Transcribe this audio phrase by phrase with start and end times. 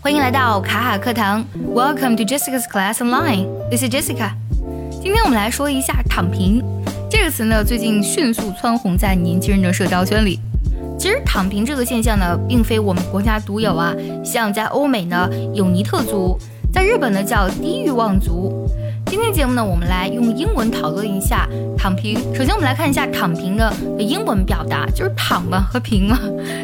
[0.00, 1.44] 欢迎来到卡卡课堂
[1.74, 3.48] ，Welcome to Jessica's Class Online.
[3.68, 4.30] This is Jessica.
[5.02, 6.62] 今天我们来说一下“躺平”
[7.10, 10.38] 这个词呢，最近迅速蹿红在年轻人的社交圈里。
[10.96, 13.92] 其实“躺平”这个现象呢，并非我们国家独有啊，
[14.24, 16.38] 像在欧美呢有尼特族，
[16.72, 18.70] 在日本呢叫低欲望族。
[19.08, 21.48] 今天节目呢，我们来用英文讨论一下
[21.78, 22.18] “躺平”。
[22.34, 26.18] 首先，我们来看一下“躺平”的英文表达，就是“躺”嘛和“平”嘛，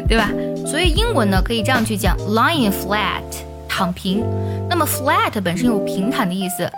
[0.07, 0.29] 对吧？
[0.67, 3.23] 所以英文呢可以这样去讲：lying flat，
[3.67, 4.23] 躺平。
[4.69, 6.69] 那么 flat 本身有平坦的意思，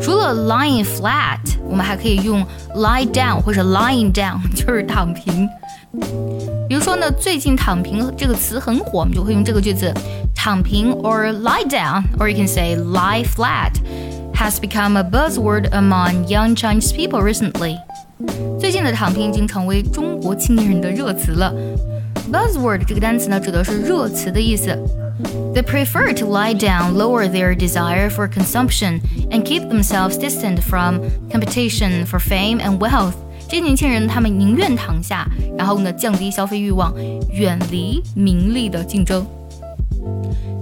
[0.00, 2.44] 除了 lying flat，我们还可以用
[2.74, 5.48] lie down 或者 lying down， 就是躺平。
[6.68, 9.92] 比如说呢，最近“躺平”这个词很火，我们就会用这个句子：
[10.34, 13.70] 躺平 or lie down，or you can say lie flat
[14.31, 17.77] flat，has become a buzzword among young Chinese people recently。
[18.59, 21.53] 最近的躺平已经成为中国青年人的热词了。
[22.31, 24.77] Buzzword 这个单词呢，指的是热词的意思。
[25.53, 28.99] They prefer to lie down, lower their desire for consumption,
[29.31, 30.99] and keep themselves distant from
[31.31, 33.13] competition for fame and wealth。
[33.49, 36.93] 这些年轻人，他们宁愿躺下，然后呢，降低消费欲望，
[37.31, 39.25] 远离名利的竞争。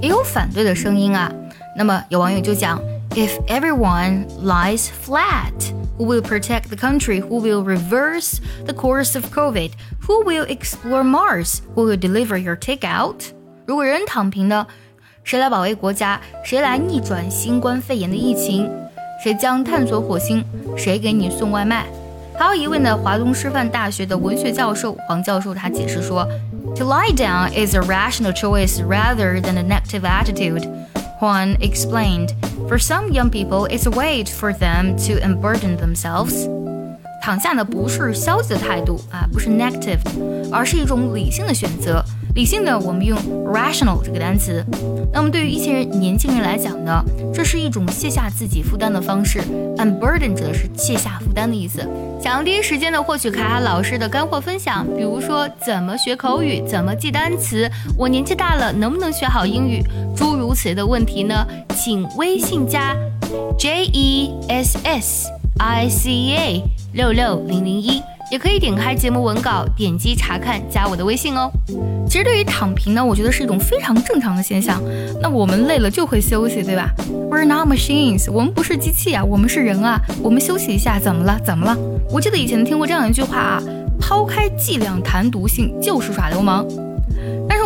[0.02, 1.32] 也有反对的声音啊。
[1.78, 2.80] 那么有网友就讲
[3.12, 9.72] ，If everyone lies flat。who will protect the country, who will reverse the course of COVID,
[10.02, 13.32] who will explore Mars, who will deliver your takeout。
[13.66, 14.68] 如果人躺平呢，
[15.24, 16.20] 谁来保卫国家？
[16.44, 18.70] 谁来逆转新冠肺炎的疫情？
[19.24, 20.44] 谁将探索火星？
[20.76, 21.86] 谁给你送外卖？
[22.38, 26.28] 还有一位呢，华东师范大学的文学教授黄教授，他解释说，
[26.76, 30.68] To lie down is a rational choice rather than a negative attitude.
[31.21, 32.33] Huan explained.
[32.67, 36.49] For some young people, it's a way for them to unburden themselves.
[37.23, 39.99] 躺下呢不是消极的态度啊，不是 negative，
[40.51, 42.03] 而是一种理性的选择。
[42.35, 43.19] 理性的，我们用
[43.53, 44.65] rational 这个单词。
[45.13, 49.43] 那么对于一些人年轻人来讲呢，这是一种卸下自己负担的方式。
[49.77, 51.87] unburden 指的是卸下负担的意思。
[52.23, 57.69] 想要第一时间的获取卡卡老师的干货分享，比如说怎么学口语，怎么记单词，
[57.99, 59.83] 我年纪大了能不能学好英语，
[60.51, 61.47] 如此的问题呢？
[61.77, 62.97] 请微信加
[63.57, 65.29] J E S S
[65.59, 68.03] I C A 六六零零一。
[68.33, 71.49] 也可以点开节目文稿，点击查看，加我的微信哦。
[72.09, 74.83] 其实对于躺平呢，我觉得是一种非常正常的现象。
[75.23, 76.91] 那我们累了就会休息，对吧
[77.31, 80.01] ？We're not machines，我们不是机器啊，我们是人啊。
[80.21, 81.39] 我们休息一下，怎么了？
[81.45, 81.79] 怎么了？
[82.11, 83.63] 我记得以前听过这样一句话啊：
[84.01, 86.67] 抛开剂量谈毒性，就是耍流氓。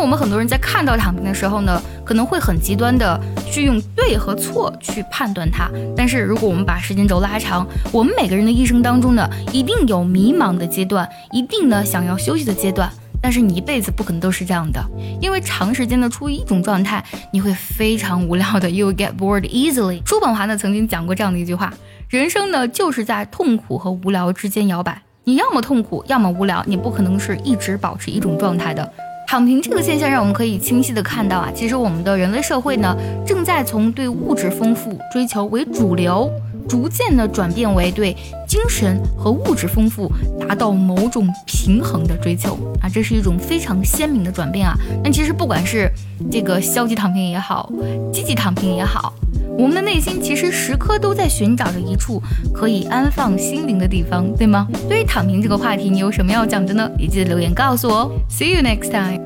[0.05, 3.19] 我们很多人在看到躺平的时候呢，可能会很极端的
[3.51, 5.71] 去用对和错去判断它。
[5.97, 12.87] 但是如果我们把时间轴拉长，我们每个人的一生当中呢，一定有迷茫的阶段，一定呢想要休息的阶段。
[13.23, 14.85] 但是你一辈子不可能都是这样的，
[15.23, 18.69] 因为长时间的处于一种状态，你会非常无聊的。
[18.71, 20.03] You get bored easily。
[20.05, 21.73] 叔本华呢曾经讲过这样的一句话：
[22.11, 25.01] 人生呢就是在痛苦和无聊之间摇摆。
[25.25, 28.93] 你要么痛苦，要么无聊，你不可能是一直保持一种状态的。
[29.27, 32.97] 躺平这个现象，让我们可以清晰的看到啊，其实我们的人类社会呢，
[33.27, 36.31] 正在从对物质丰富追求为主流，
[36.69, 40.11] 逐渐的转变为对精神和物质丰富
[40.47, 44.77] 达到某种平衡的追求啊，这是一种非常鲜明的转变啊。
[45.03, 45.91] 那其实不管是
[46.31, 47.73] 这个消极躺平也好，
[48.13, 49.13] 积极躺平也好。
[49.57, 52.21] 我们的内心其实时刻都在寻找着一处
[52.53, 54.67] 可以安放心灵的地方对吗？
[54.89, 56.91] 对于躺平这个话题你有什么要讲的呢？
[56.99, 58.11] 也记得留言告诉我哦。
[58.29, 59.21] See you next time